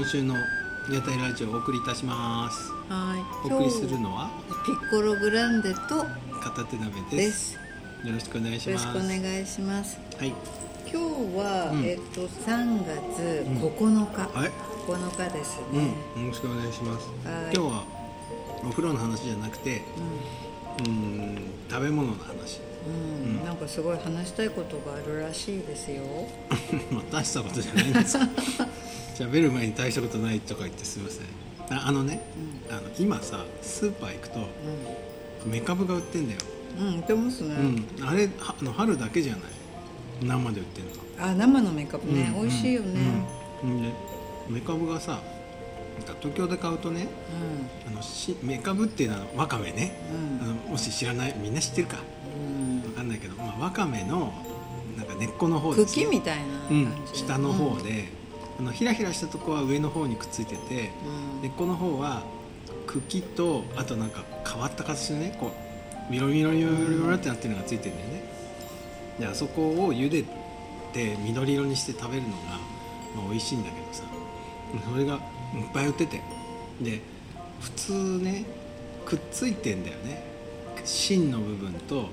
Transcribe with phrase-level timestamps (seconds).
[0.00, 0.34] 今週の
[0.90, 2.72] 屋台ラジオをお送りいたします。
[2.88, 3.46] はい。
[3.52, 4.30] お送りするのは？
[4.64, 6.06] ピッコログランデと
[6.40, 7.58] 片手鍋です。
[8.02, 9.98] よろしくお願いしよろしますくお願いします。
[10.18, 10.28] はい。
[10.28, 10.36] 今
[10.88, 10.96] 日
[11.36, 11.84] は、うん。
[11.84, 14.50] えっと3月9日、はい。
[14.86, 15.78] 9日ですうん。
[15.78, 17.06] ね、よろしくお願いします。
[17.28, 17.54] はい。
[17.54, 17.84] 今日は
[18.64, 19.82] お風呂の話じゃなくて
[20.78, 21.36] うーん
[21.68, 23.38] 食べ物の話うん。
[23.38, 23.44] うん。
[23.44, 26.02] なんかすごい話したいことがあるらしいですよ。
[26.90, 28.16] まあ大したことじゃないんです。
[28.16, 28.22] よ
[29.16, 31.76] 喋る前に大したことないとか言ってすみません。
[31.76, 32.20] ああのね、
[32.70, 34.40] あの今さスーパー行くと
[35.46, 36.40] メカブが売ってんだよ、
[36.80, 39.42] うん、うん、売ってますね、うん、あれはあの春だけじゃない？
[40.22, 40.90] 生で売ってんの。
[41.18, 42.42] あ生のメカブね、うん。
[42.42, 43.00] 美味しいよね。
[43.62, 43.70] うん。
[43.70, 43.88] うんで
[44.48, 45.20] メカブがさ
[46.20, 47.06] 東京で買うとね
[47.86, 49.96] あのしメカブっていうのはわかめね、
[50.40, 50.44] うん。
[50.44, 51.98] あのもし知らないみんな知ってるか
[53.00, 54.32] かんないけど、まあ、わかめの
[54.96, 56.04] なんか根っこの方うん、ですね。
[56.04, 56.92] 茎みたいなうん。
[57.12, 58.08] 下の方で、
[58.58, 60.92] あのひらひらしたとこは上の方にくっついてて
[61.38, 61.42] うん。
[61.42, 62.22] 根っこの方は
[62.86, 65.52] 茎とあとなんか変わった形のねこ
[66.08, 68.24] うミロミロミロミロミロってなってるのがついてるんだよね。
[69.20, 70.24] であそこを茹で
[70.92, 72.34] て緑色にして食べるのが、
[73.16, 74.04] まあ、美味しいんだけどさ。
[74.88, 75.20] それがいっ
[75.72, 76.20] ぱい売ってて。
[76.80, 77.00] で
[77.60, 78.44] 普通ね
[79.04, 80.24] くっついてんだよね。
[80.84, 82.08] 芯の部分と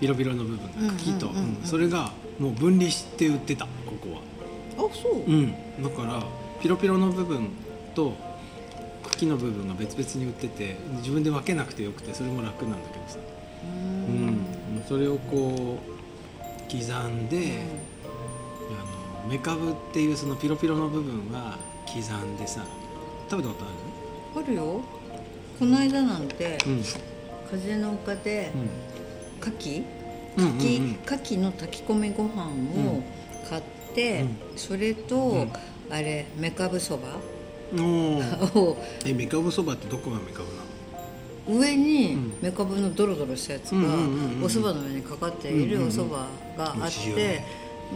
[0.00, 1.28] ビロビロの部分が茎と。
[1.28, 1.44] うんうんうん。
[1.44, 1.56] うん。
[1.56, 3.70] うんそれがもう分離して売ってたこ
[4.00, 4.20] こは。
[4.76, 5.52] あそう、うん。
[5.82, 6.22] だから
[6.60, 7.50] ピロピロの部分
[7.94, 8.14] と
[9.02, 13.18] 茎の部分が別々に売ってて自分で分けなくてよくてそれも楽なんだけどさ。
[14.08, 14.78] ううん。
[14.78, 17.62] んそれをこう刻んで、
[18.70, 22.64] あのメカブっていうそのピロピロの部分は刻んでさ
[23.28, 24.80] 食べたことああるよ。
[25.58, 26.82] この間なんて、るうん。
[27.50, 28.70] 風の丘でうん
[29.40, 29.82] 牡蠣？
[30.36, 32.44] 牡蠣の炊き込みご飯
[32.88, 33.02] を
[33.48, 33.62] 買っ
[33.94, 34.36] て、うん。
[34.56, 35.52] それと、ん。
[35.90, 37.08] あれめかぶそば？
[37.82, 38.76] を。
[39.04, 41.60] えメカブそばってどこがメカブなの？
[41.60, 42.32] 上にうん。
[42.40, 43.88] めかぶのドロドロしたやつが
[44.44, 47.42] おそばの上にかかっているおそばが美あって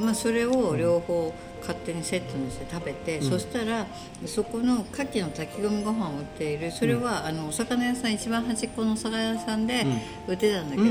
[0.01, 1.33] まあ、それを両方
[1.67, 3.31] 勝手にセットにして食べて、うん。
[3.31, 3.87] そしたら
[4.27, 9.87] そこの牡蠣の炊き込みご飯を売っているそれは、あのお魚屋さん一番端っこのお魚屋さんで
[10.29, 10.89] 売ってたんだけど、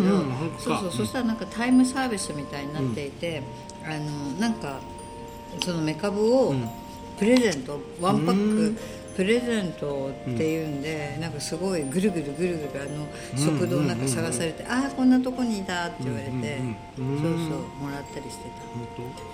[0.59, 0.91] そうそう、うん。
[0.91, 3.43] そしたらなんかタイムサービスみたいになっていて、
[3.85, 4.79] あのなんか
[5.63, 6.69] そのメカブをうん。
[7.15, 8.77] プレゼント、ワンパックうん
[9.15, 13.07] プレゼントっていうんで、なんかすごいぐるぐるぐるぐるあの
[13.37, 18.61] 食堂なんか探されて、ああこんなとこにいたって言われて、うんうんうんそうそうもらったりしてた。
[18.73, 18.87] 本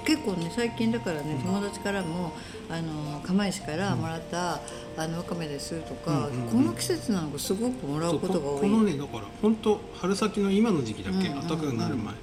[0.06, 2.34] 結構ね最近だからね友達からも
[2.69, 4.59] あの釜石からもらった、
[4.97, 6.50] あのわかめですとか、うんうんうん。
[6.50, 8.61] この季節なのかすごくもらうことが多い。
[8.61, 11.47] このねだから本当春先の今の時期だけうんうんうん。
[11.47, 12.13] 暖かくなる前。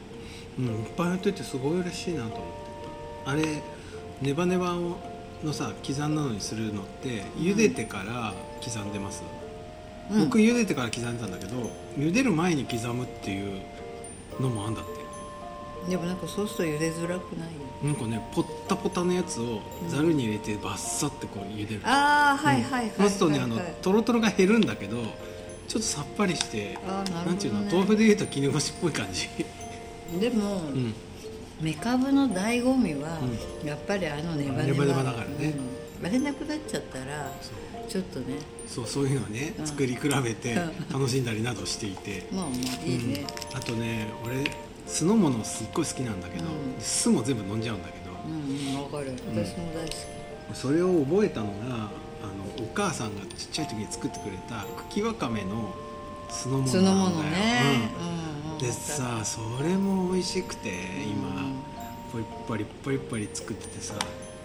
[0.59, 2.47] うん、いっぱいやっててすごい嬉しいなと思って
[3.27, 3.63] あれ
[4.23, 4.97] ネバネバを
[5.45, 9.23] のさ刻んだのにするのって茹でてから刻んでます、
[10.11, 10.25] うん。
[10.25, 13.61] 僕茹でてから刻んでたんだけど茹でる前に刻むっていう
[14.41, 14.97] のもあんだって。
[15.91, 17.51] でもなんかそうすると茹でづらくない？
[17.85, 21.83] なんかねポッタポタのやつをざるに入れてバッサってこう茹でる。
[21.85, 23.75] ああはいはいはいはい、そうするとねあのはい。
[23.83, 24.97] トロトロが減るんだけど
[25.69, 27.11] ちょっとさっぱりしてなね。
[27.27, 29.29] なんていうの豆腐でいうと絹ごしっぽい感じ。
[30.19, 30.95] でも、うん
[31.61, 33.19] メカブの醍醐味は、
[33.65, 35.55] やっぱりあのネバネバネバだからね。
[36.01, 36.07] うん。
[36.07, 37.33] あれなくなっちゃったら
[37.89, 38.37] ちょっとね。
[38.67, 39.67] そうそういうのをねうん。
[39.67, 40.93] 作り比べてうん。
[40.93, 43.57] 楽しんだりなどしていて、まあまあいいね、うん。
[43.57, 44.45] あとね俺
[44.87, 46.51] 酢の物すっごい好きなんだけど、うん。
[46.79, 49.13] 酢も全部飲んじゃうんだけど、うんうんわかる。
[49.35, 49.97] 私も大好き、
[50.55, 51.91] それを覚えたのが
[52.23, 52.27] あ
[52.59, 55.75] のお母さんがちっちゃい時に作ってくれた茎わかめの
[56.31, 58.07] 酢の物の物ね、うん。
[58.07, 58.59] うんうん。
[58.59, 60.71] でさそれも美味しくて
[61.07, 61.57] 今、うん。
[62.13, 63.95] ポリッパリポリッパリ作っててさ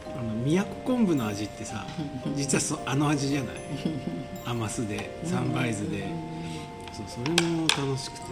[0.05, 1.85] あの宮古昆布の味ってさ
[2.35, 3.55] 実はそあの味じゃない？
[4.45, 6.07] 甘酢で三杯酢で、
[6.91, 8.25] そうそれも楽しくて。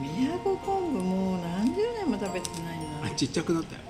[0.00, 3.08] 宮古昆布もう何十年も食べてないな。
[3.08, 3.80] あちっちゃくなったよ。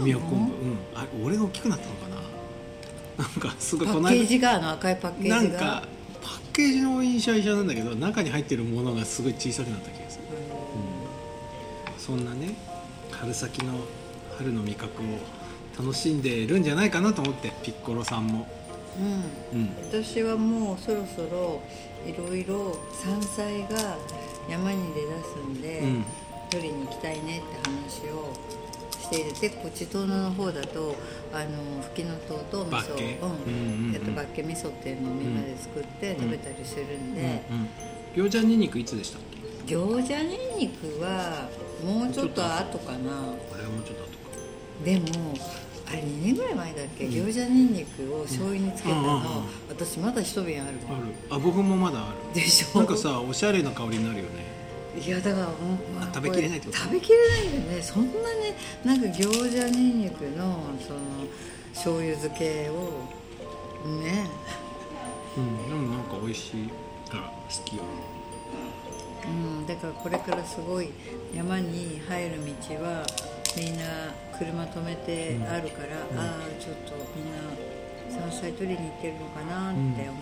[0.00, 0.52] 宮古昆布。
[0.52, 0.78] うん。
[0.94, 3.24] あ俺が大きくなったのかな？
[3.24, 4.14] なんかすごいパこの間。
[4.16, 5.36] ッケージがあの赤いパッケージが。
[5.36, 5.88] なんか
[6.54, 10.24] ケージの印象は一緒なんだけど中に入ってるものがすごい小さくなった気がする、
[11.98, 12.54] そんなね
[13.10, 13.74] 春先の
[14.38, 15.18] 春の味覚を
[15.76, 18.48] 楽しんでるんじゃないかなと思ってピッコロさんも。
[19.52, 19.60] うん。
[19.60, 19.70] うん。
[19.90, 21.60] 私はもうそろそろ
[22.06, 23.98] いろいろ山菜が
[24.48, 26.04] 山に出だすんで、うん。
[26.50, 28.32] 取りに行きたいねって話を
[29.14, 30.96] していてでこっち東の方だと
[31.32, 32.92] あのふきのとうと味噌。
[32.94, 33.30] うん。
[33.30, 33.96] うんうんうん。
[33.96, 39.22] あとバッケ味噌っていうのをみんなで作って食べたりするんで、うんうん、餃子にんにくいつでしたっ
[39.66, 39.74] け？
[39.74, 41.48] 餃子にんにくは
[41.84, 42.98] もうちょっと後かな。
[42.98, 44.14] あれはもうちょっと後か。
[44.84, 45.34] でも
[45.86, 49.22] あれ2年ぐらい前だっけ、餃子にんにくを醤油につけたの、うんうんうん。
[49.68, 50.72] 私まだ一瓶ある。
[50.88, 51.14] ある。
[51.30, 52.34] あ僕もまだある。
[52.34, 52.78] でしょ？
[52.78, 54.63] なんかさおしゃれな香りになるよね
[54.96, 55.54] いやだからもう、
[56.00, 56.78] あ食べきれないってこと？
[56.78, 57.82] 食べきれないんだよね。
[57.82, 58.54] そんなに
[58.84, 61.00] なんか餃子にんにくのその
[61.72, 62.74] 醤油漬けを
[64.00, 64.26] ね。
[65.36, 66.68] うんでもなんか美味しい
[67.10, 67.82] から好きよ。
[69.26, 70.90] うん、だからこれからすごい
[71.34, 73.04] 山に入る道は
[73.56, 77.38] みんな車止めてあるから、ああちょっとみんな
[78.10, 80.14] 山菜取りに行ってるのかなって思う、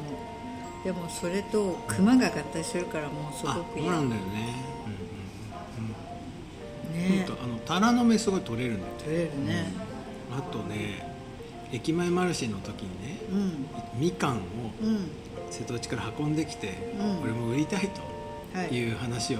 [0.84, 3.92] でもそれと熊が合体するからもうすあごく嫌。
[3.92, 4.54] そうなんだよね。
[6.90, 7.18] うんうんうん。
[7.18, 8.92] ねあのタラの芽すごい取れるんだよ。
[8.98, 9.72] 取れるね。
[10.36, 11.08] あとね
[11.72, 14.00] 駅前マルシェの時にねうん。
[14.00, 14.40] みかんを
[14.82, 15.08] うん。
[15.50, 17.16] 瀬戸内から運んできて、うん。
[17.16, 17.90] これも売りたい
[18.54, 18.68] はい。
[18.68, 19.38] という話を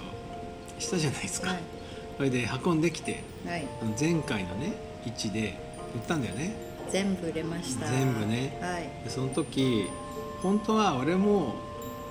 [0.79, 1.61] したじゃないですか、はい。
[2.19, 3.67] それで運んできてはい。
[3.99, 4.75] 前回のね
[5.07, 5.59] 位置で
[5.95, 6.55] 売ったんだよね。
[6.91, 7.87] 全部売れました。
[7.87, 8.59] 全部ね。
[8.61, 8.83] はい。
[9.05, 9.89] でその時
[10.43, 11.55] 本当は俺も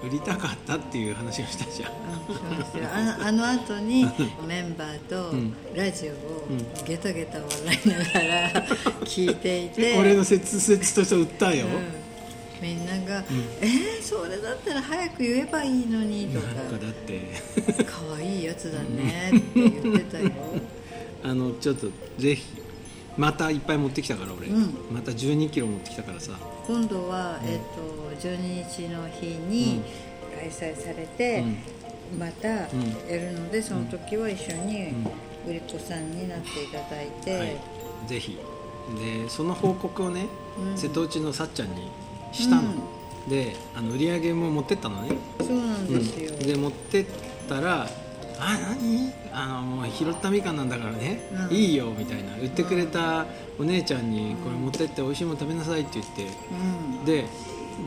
[0.03, 1.91] 売りたかったっていう話をしたじゃん。
[2.29, 2.83] うんしますよ。
[2.91, 4.05] あのあの後に
[4.47, 8.03] メンバーとうんラジオをうんゲタゲタ笑いなが
[8.53, 8.67] ら
[9.05, 9.97] 聞いていて。
[9.97, 12.01] 俺の切々とした訴えを、うん。
[12.61, 13.23] みんなが
[13.61, 16.47] 「えー、それだったら早く言えばいいのに」とか。
[16.47, 17.33] かだって
[17.85, 20.31] 「可愛いやつだね」って言ってたよ。
[21.23, 21.87] あのちょっと
[22.17, 22.60] ぜひ
[23.17, 24.73] またいっぱい持ってきたから俺、うん。
[24.91, 26.33] また1 2キロ持ってきたからさ。
[26.67, 27.59] 今度は、えっ
[28.19, 29.81] と12日の日に
[30.35, 31.43] 開催されて、
[32.17, 32.67] またや
[33.09, 34.93] るのでその時は一緒に
[35.47, 37.57] 売り子さんになっていただいて、はい、
[38.07, 38.37] ぜひ。
[38.97, 40.27] でその報告をね、
[40.59, 40.77] うん。
[40.77, 41.89] 瀬戸内のさっちゃんに
[42.31, 42.73] したの、
[43.29, 47.05] であの売り上げも持ってったのね、そうなんですよ、で持ってっ
[47.47, 47.87] たら
[48.41, 49.13] 「あ何？
[49.31, 51.55] あのもう拾ったみかんなんだからね、うん。
[51.55, 52.35] いいよ」みたいな。
[52.37, 53.25] 売ってくれた
[53.59, 56.23] お姉ちゃんに「これ持ってって美味しいもの食べなさい」って言って。
[56.23, 57.05] うん。
[57.05, 57.25] で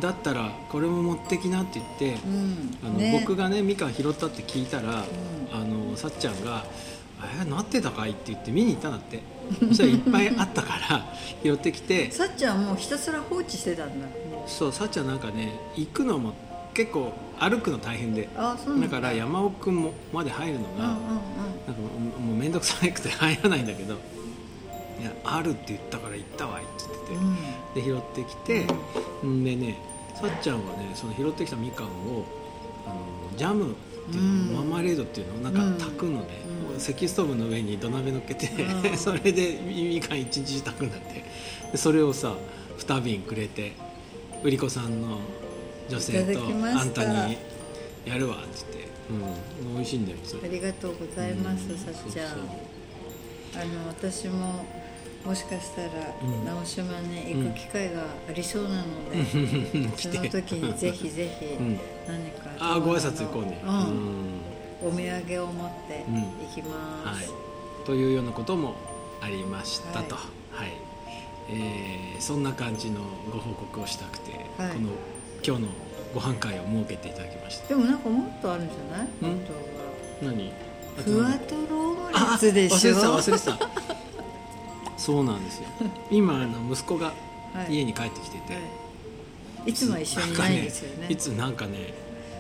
[0.01, 2.79] だったらこれも持ってきなって言って、うん。
[2.85, 3.19] あのね。
[3.21, 5.05] 僕がねみかん拾ったって聞いたら、
[5.53, 6.65] あのさっちゃんが
[7.41, 9.23] 「えなってたかい?」って言って見に行ったんだって。
[9.69, 11.15] そしたらいっぱいあったから
[11.45, 12.11] 拾ってきて。
[12.11, 14.07] さっちゃんはもうひたすら放置してたんだ。
[14.07, 16.33] もそうさっちゃんなんかね行くのも
[16.75, 18.89] 結構歩くの大変でだ。
[18.89, 21.01] から山奥もまで入るのが、なんか
[22.21, 23.95] もう面倒くさくて入らないんだけど
[25.01, 27.35] 「いやあるって言ったから行ったわい」って言ってて、うん。
[27.75, 28.67] で拾ってきて、
[29.27, 29.79] ん、でね
[30.15, 32.25] さっちゃんはねその拾ってきたみかんを
[32.87, 33.75] あのジャムっ
[34.11, 34.23] ていう
[34.53, 34.69] の、うん。
[34.71, 36.43] ママレードっていうのをなんか炊くので、
[36.73, 36.77] うん。
[36.77, 38.97] 石ストーブの上に土鍋乗っけて、うん。
[38.99, 41.25] それでみかん一日中炊くんだって。
[41.73, 42.35] でそれをさ
[42.79, 43.73] 2瓶くれて
[44.43, 45.19] 売り子さんの
[45.89, 47.39] 女性とあんたに
[48.05, 48.75] やるわって。
[48.75, 48.89] 言って、
[49.67, 50.49] うん、美味しいんだよそれ。
[50.49, 51.79] ありがとうございます、うん。
[51.79, 52.31] さっちゃん。
[52.31, 52.39] そう
[53.57, 54.65] あの私も
[55.25, 55.89] もしかしたら
[56.23, 56.45] うん。
[56.45, 61.79] 直島に行く機会がありそうなので、そう その時に ぜひぜひん。
[62.07, 63.71] 何かああご挨拶行こうね、うん。
[63.71, 64.89] うん。
[64.89, 66.15] お土産を持ってうん。
[66.15, 67.35] 行きます、は
[67.83, 68.75] い、というようなことも
[69.21, 70.21] ありましたと、は
[70.53, 70.73] はいい
[71.49, 73.01] えーそんな感じの
[73.31, 74.73] ご報告をしたくて、はい。
[74.73, 74.89] この
[75.47, 75.69] 今日の
[76.15, 77.69] ご飯会を設けていただきました。
[77.69, 79.09] でもなんかもっとあるんじゃない？
[79.23, 79.29] うん？
[79.31, 79.47] 本
[80.21, 80.33] 当は。
[80.33, 80.53] 何？
[81.05, 82.95] ふわとろオムレあツでしょ？
[82.95, 84.99] 忘れてた忘れてた。
[84.99, 85.69] そうなんですよ。
[86.11, 87.07] 今あの息子が
[87.53, 87.75] はい。
[87.75, 88.61] 家に帰ってきてて、は
[89.67, 91.07] い、いつも一緒にいないんですよね。
[91.11, 91.95] いつなんかね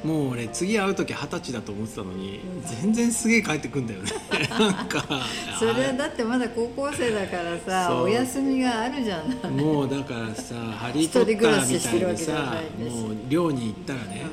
[0.04, 2.40] もう俺次会う時二十歳だと思ってたのに、
[2.82, 4.12] 全然すげえ帰ってくんだよね。
[4.50, 5.02] なんか
[5.58, 14.26] それはだってまだ高校生だからさお休みがあるじゃないもうだからさ「ハリー・ポッター」みしたいにさもう寮に行ったらね、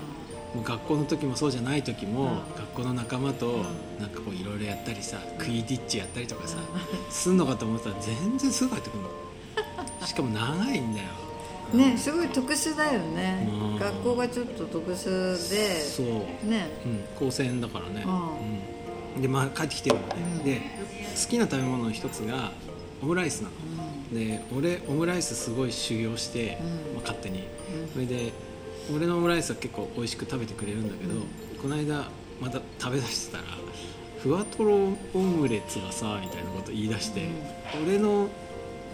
[0.53, 2.29] もう学校の時もそうじゃない時も、うん。
[2.57, 3.63] 学校の仲間と
[3.97, 6.57] なんかこういろいろやったりさ、クイディッチやったりとかさ、
[7.09, 9.09] すんのかと思ったら全然すぐ帰ってくるの。
[10.05, 11.07] しかも長いんだよ
[11.73, 13.47] ねすごい特殊だよね。
[13.49, 13.79] うん。
[13.79, 16.05] 学校がちょっと特殊でそう、
[16.49, 16.69] ね。
[16.85, 19.15] うん、高専だからね、うん。
[19.15, 19.21] うん。
[19.21, 20.43] でまあ帰ってきてるのね、うん。
[20.43, 20.61] で
[21.21, 22.51] 好きな食べ物の一つが
[23.01, 23.55] オムライスなの。
[24.11, 24.17] うん。
[24.17, 26.67] で俺オムライスすごい修行して、うん。
[26.67, 27.89] まあ、勝手に、うん。
[27.93, 28.31] それで
[28.95, 31.21] 俺のオムライスは結構美味しく食べてくれるんだけど、うん。
[31.61, 32.09] この間
[32.39, 33.43] また食べ出してたら
[34.21, 37.27] ふわとろオムレツがさみたいなこと言い出して、
[37.83, 38.29] 俺の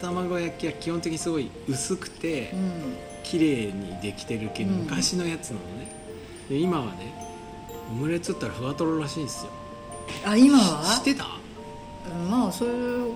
[0.02, 2.98] 卵焼きは基本的にすごい薄くてうん。
[3.24, 4.78] 綺麗にできてるけど、うん。
[4.84, 5.92] 昔のやつなのね
[6.50, 7.14] で今はね
[7.92, 9.52] オムレツったらふわとろらしいんですよ。
[10.26, 11.26] あ今知はってた？
[12.30, 12.72] まあそれ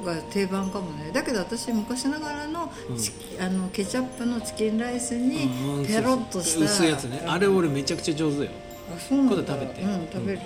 [0.06, 1.12] が定番かもね。
[1.14, 7.24] だけど私昔ながらのチキ、あのケチャップのチキンライスにうんペロッとした、薄いやつね。
[7.26, 8.52] あれ俺めちゃくちゃ上手よ。
[8.94, 9.36] あそうなんだ。
[9.36, 9.82] 今度食べて。
[9.82, 10.40] うん食べる、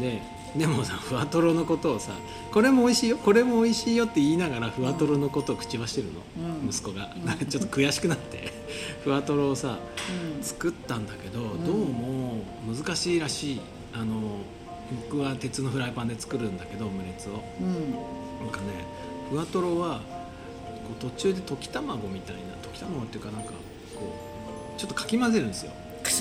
[0.00, 0.22] で
[0.56, 2.12] でもさふわとろのことをさ
[2.52, 6.20] これも美味しいよこれも美味しいよって言いながらふわとろのことを口走ってるの、
[6.62, 6.68] うん。
[6.68, 7.10] 息子が。
[7.16, 8.52] うんなんかちょっと悔しくなって。
[9.04, 9.78] ふわとろをさ
[10.36, 10.42] うん。
[10.42, 11.64] 作ったんだけど、ん。
[11.64, 13.60] どうも難しいらしい。
[13.94, 14.38] あの
[15.10, 17.42] 僕は鉄のフライパンで作るんだけどオムレツを。
[17.60, 17.90] うん。
[18.44, 18.66] なんかね
[19.30, 20.00] ふわとろは
[21.00, 23.52] こう途中で溶き卵みたいな溶き卵っていうかなんか
[23.94, 24.14] こ
[24.76, 25.72] うちょっとかき混ぜるんですよ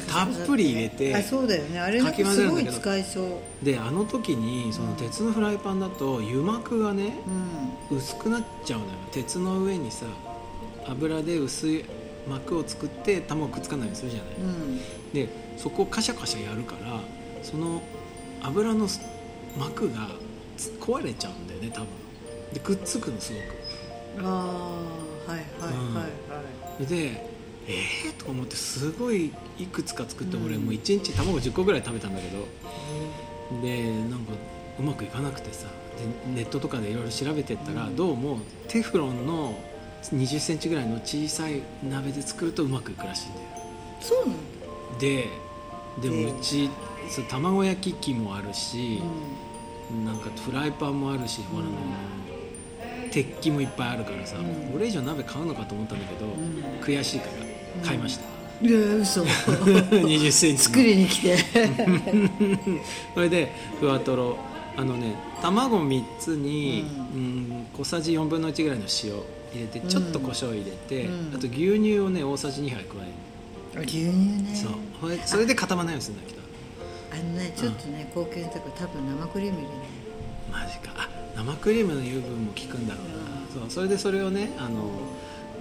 [0.07, 1.79] たっぷり入れてあそうだよね。
[1.79, 3.65] あれなすごい使いそう。
[3.65, 7.13] であの時にその鉄のフライパンだと油膜がね
[7.91, 7.97] うん。
[7.97, 8.91] 薄くなっちゃうのよ。
[9.11, 10.05] 鉄の上にさ
[10.87, 11.85] 油で薄い
[12.27, 14.79] 膜を作って卵くっつかないようにするじゃない、うん。
[15.13, 16.99] でそこをカシャカシャやるから
[17.43, 17.81] その
[18.41, 18.87] 油の
[19.57, 20.09] 膜が
[20.57, 21.87] つ壊れちゃうんだよね多分。
[22.53, 24.25] でくっつくのすごく。
[24.25, 24.27] あ
[25.27, 26.07] あはいはいはいは
[26.81, 27.25] い、で
[27.67, 32.47] えー、とか思ってすごいいくつか作って、うん俺もう1日卵10個ぐらい食べたんだけど。
[33.61, 34.33] でなんか
[34.79, 35.67] うまくいかなくてさ。
[36.25, 37.95] でネットとかでいろいろ調べてったら、うん。
[37.95, 39.53] どうもテフロンの
[40.03, 43.47] 2 0センチぐらいの小さい鍋で作るとうまくいくらしいんだよ。
[43.99, 44.99] そうなんだ。
[44.99, 45.27] で
[46.01, 46.69] でもでうち
[47.09, 49.01] そう卵焼き器もあるし、
[50.05, 51.75] なんかフライパンもあるし、ほらあの
[53.11, 54.71] 鉄器もいっぱいあるからさ、うん。
[54.71, 56.63] これ以上鍋買うのかと思ったんだけど、ん。
[56.81, 57.40] 悔しいから
[57.83, 58.23] 買いました、
[58.67, 59.23] いや嘘。
[59.25, 61.37] 2 0センチ作りに来て。
[63.13, 64.37] それでふわとろ。
[64.77, 69.23] あのね卵3つに、ううん小さじ4分の1ぐらいの塩入
[69.59, 71.35] れてちょっと胡椒入れて、うん。
[71.35, 72.95] あと牛乳をね大さじ2杯加
[73.75, 74.55] える、牛乳ね。
[74.55, 74.71] そう。
[75.01, 76.41] それそれで固まらないようにするんだけど。
[77.11, 80.65] あのねちょっとね高級なとこ多分生クリーム入れない。
[80.65, 80.93] マジか。
[80.95, 83.69] あ生クリームの油分も効くんだろうな、そう。
[83.69, 84.89] それでそれをねあの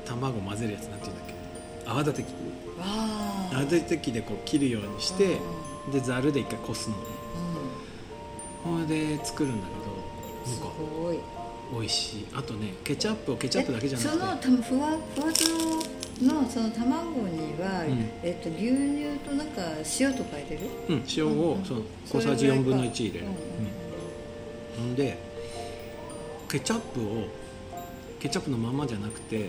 [0.07, 1.35] 卵混ぜるやつなんていうんだっけ
[1.91, 2.27] 泡立て器。
[2.79, 5.39] わ泡立て器でこう切るようにして、
[5.93, 6.97] でざるで一回こすの。
[6.97, 7.03] ね
[8.67, 8.87] うん。
[8.87, 11.19] それで作るんだけどすなんかごい。
[11.73, 12.27] 美味しい。
[12.35, 14.17] あとねケチャップをケチャップだけじゃなくて。
[14.17, 15.45] えそのたふわふわと
[16.25, 18.11] ろのその卵には、うん。
[18.23, 19.63] えっと、牛乳となんか
[19.99, 20.61] 塩とか入れる？
[20.89, 22.63] うん、塩をうんその小さじ4ぐらいか。
[22.63, 25.19] 分の1入れる、うんうんで
[26.49, 27.29] ケチャップを
[28.21, 29.49] ケチャップのままじゃなくて、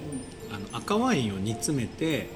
[0.50, 2.30] あの赤ワインを煮詰めて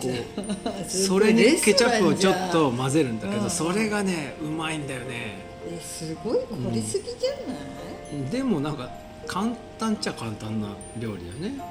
[0.00, 3.50] こう すそれにケチャップをちょっと混ぜるんだけど、うん。
[3.50, 5.48] それがねうまいんだよね。
[5.66, 7.30] えすごい凝りすぎじゃ
[8.20, 8.90] ない、でもなんか
[9.26, 9.48] 簡
[9.78, 11.64] 単っちゃ簡単な料理だよね。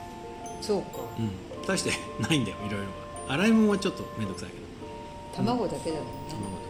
[0.62, 1.00] そうか。
[1.18, 1.29] うん。
[1.68, 2.88] 大して ないんだよいろいろ。
[3.34, 5.44] 洗い物はちょっと面倒くさいけど。
[5.44, 6.10] 卵だけだもんね、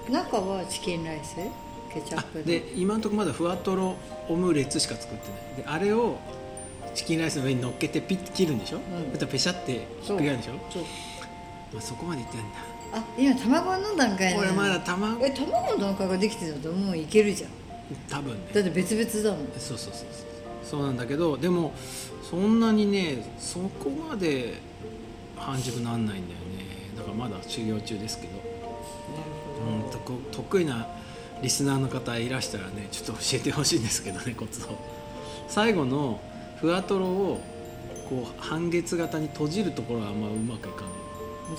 [0.08, 1.36] 卵中はチキンライス？
[1.94, 3.96] ケチャッあプで今のところまだふわとろ
[4.28, 5.56] オムレツしか作ってない。
[5.58, 6.18] であれを
[7.00, 8.82] チキンライスの上に乗っけてピッて切るんでしょ、ん。
[9.12, 10.52] そしたらペシャってひっくり返るでしょ？
[10.70, 10.84] そう。
[11.74, 12.46] まあ、そこまでいってんだ。
[12.92, 15.26] あ今卵の段階なの俺まだ卵。
[15.26, 17.52] え卵の段階ができてたともういけるじゃん。
[18.10, 18.40] 多分ね。
[18.54, 19.48] だって別々だもん。
[19.58, 20.06] そうそうそうそう。
[20.64, 21.72] そうなんだけどでも
[22.30, 24.56] そんなにねそこまで
[25.38, 26.98] 半熟なんないんだよね。
[26.98, 28.34] だからまだ修行中ですけど、
[29.86, 30.88] うん、とこ得意な
[31.42, 34.78] リスナーの方いらしたらねちょっと教えてほしいんですけどねコツを。
[35.48, 36.20] 最後の
[36.60, 37.42] ふわとろを
[38.10, 40.90] こう半月型に閉じるところはあんまうまくいかない。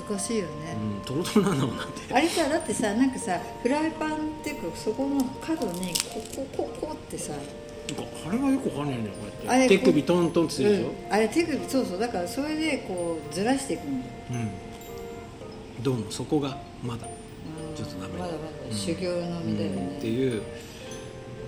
[0.08, 0.50] 難しいよね、
[0.98, 2.14] うんとろとろなんだもんなって。
[2.14, 7.32] あれさだってさなんかさフライパンっていうかそこの角にここここってさ。
[7.32, 9.78] なんかあれがよくわかんないんだよこうやって。
[9.78, 11.12] 手首トントンってするでしょ、うん。
[11.12, 14.12] あれ手首そうそうだからそれでこうずらしていくんだよ。
[15.78, 17.76] うん、どうもそこがまだうん。
[17.76, 18.18] ちょっとダメ。
[18.18, 18.70] まだまうん。
[18.70, 19.76] だ修行の身だようん。
[19.76, 20.42] ね、っていう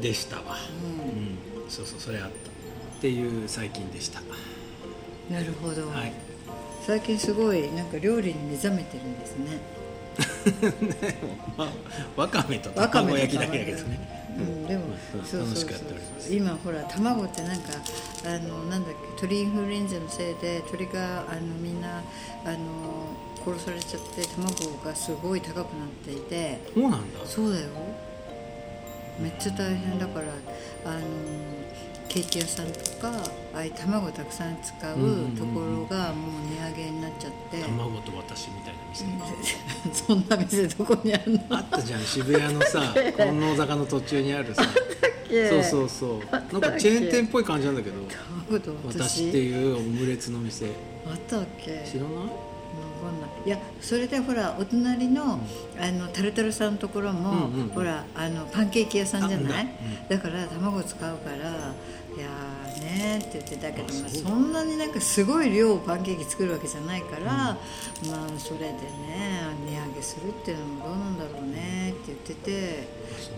[0.01, 1.71] でしたわ、ううん。
[1.71, 2.52] そうそうそれあった
[3.03, 4.21] っていう最近でした。
[5.29, 6.13] なるほど、はい。
[6.87, 9.59] 最近すごいなんか料理に目覚めてるんですね。
[11.59, 14.29] まあわかめと卵焼きだけだけどね。
[14.39, 14.85] うん、でも、
[15.17, 15.71] うんそうそうそう。
[16.31, 17.73] 今ほら卵ってなんか
[18.25, 22.05] あのなんだっけ鳥インフルエンザのせいで鳥があのみんな
[22.45, 26.61] あの殺されちゃって卵がすごい高くなっていて。
[26.73, 27.27] そうなんだ。
[27.27, 27.67] そうだよ。
[29.19, 30.27] めっちゃ大変だから
[30.85, 31.01] あの
[32.13, 33.11] ケーキ屋さんとか
[33.55, 35.37] ああいう卵たくさん使ううんうんうんうん。
[35.37, 39.07] ところがもう値上げになっちゃって、卵と私みたいな店、
[40.07, 41.41] そんな店どこにあるの？
[41.51, 42.01] あったじゃん。
[42.03, 44.63] 渋谷のさ金王坂の途中にあるさ。
[44.63, 46.53] そうそうそう。
[46.53, 47.97] なんかチェーン店っぽい感じなんだけど。
[48.51, 48.73] 卵と？
[48.89, 50.67] 私っていうオムレツの店。
[51.07, 51.83] あったっけ？
[51.91, 52.13] 知らない？
[53.47, 53.49] い。
[53.49, 55.41] いやそれでほらお隣の,、
[55.81, 57.69] あのタルタルさんのところも、うんうんうん。
[57.71, 59.65] ほらあのパンケーキ屋さんじゃない？
[59.65, 59.67] あ
[60.11, 60.17] うん。
[60.17, 61.75] だから卵使うから
[62.17, 67.57] いやーねねって言ってたけどまあ、あそんなになんかすごい量パンケーキ作るわけじゃないから、まあ
[68.39, 72.89] それでね値上げするっていうのもどうなんだろうねって言ってて
[73.19, 73.31] そ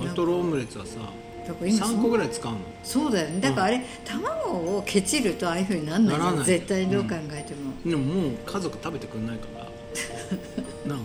[0.00, 0.08] うん。
[0.08, 1.00] ワトロオムレツはさ
[1.46, 2.58] だから今3個ぐらい使うの？
[2.82, 3.40] そうだよね。
[3.40, 6.44] だからあれ、卵をケチるとああいうふうになんないならない。
[6.44, 9.68] 絶対どう考えても、でももう家族食べてくんないから。
[10.88, 11.04] なん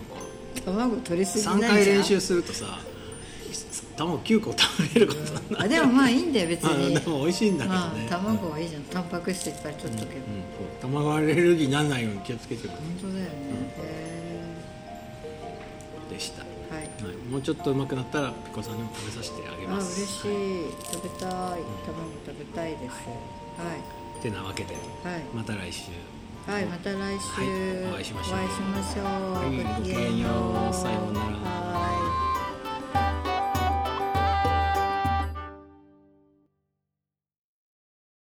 [0.64, 1.70] 卵取りすぎない3じゃん。
[1.74, 2.78] 回練習するとさ
[3.98, 6.94] 卵9個食べれることになるあでもまあいいんだよ別あに。
[6.98, 8.82] でも美味しいんだけどね、まあ卵はいいじゃん。
[8.84, 10.22] タンパク質いっぱい取っとけば、うん。
[10.56, 13.30] そう卵アレルギーにならないように気をつけてく本当だよね、
[13.78, 14.14] へ
[16.14, 16.74] でした、はえ
[17.04, 18.76] はいい、もうちょっとうまくなったらピコさん。
[18.76, 20.20] にも食べさせてあげあます嬉しい
[20.92, 21.58] 食べたい卵
[22.24, 22.84] 食べたいです
[23.58, 23.64] は
[24.22, 24.76] てなわけでい
[25.06, 25.82] はいまた来週
[26.46, 27.08] はいまた来週、は
[27.44, 27.46] い
[27.92, 29.48] お会いしましょうお会いしましょう、はい
[29.80, 30.18] ごきげん。
[30.18, 30.28] よ
[30.70, 31.30] うさようならは
[32.04, 32.07] い